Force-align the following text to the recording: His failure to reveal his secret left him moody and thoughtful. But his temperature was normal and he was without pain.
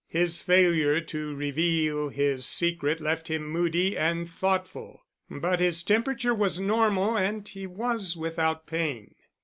His 0.07 0.41
failure 0.41 0.99
to 0.99 1.35
reveal 1.35 2.09
his 2.09 2.43
secret 2.47 2.99
left 2.99 3.27
him 3.27 3.47
moody 3.47 3.95
and 3.95 4.27
thoughtful. 4.27 5.05
But 5.29 5.59
his 5.59 5.83
temperature 5.83 6.33
was 6.33 6.59
normal 6.59 7.15
and 7.15 7.47
he 7.47 7.67
was 7.67 8.17
without 8.17 8.65
pain. 8.65 9.13